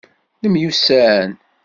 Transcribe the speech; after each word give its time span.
Nemyussan? 0.41 1.29